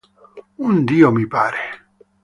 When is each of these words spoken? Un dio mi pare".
Un 0.57 0.83
dio 0.83 1.11
mi 1.11 1.27
pare". 1.27 1.59